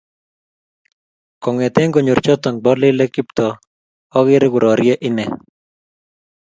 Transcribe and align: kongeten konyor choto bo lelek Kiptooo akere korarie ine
kongeten 1.43 1.89
konyor 1.95 2.19
choto 2.25 2.49
bo 2.63 2.71
lelek 2.81 3.11
Kiptooo 3.15 3.53
akere 4.17 4.47
korarie 4.53 4.95
ine 5.07 5.25